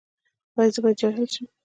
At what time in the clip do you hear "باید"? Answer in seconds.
0.83-0.97